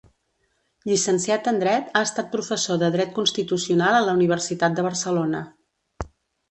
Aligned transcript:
Llicenciat 0.91 1.49
en 1.51 1.59
dret, 1.65 1.91
ha 1.99 2.03
estat 2.07 2.31
professor 2.33 2.81
de 2.85 2.91
dret 2.97 3.15
constitucional 3.21 4.01
a 4.01 4.05
la 4.09 4.19
Universitat 4.21 4.81
de 4.81 4.89
Barcelona. 4.93 5.49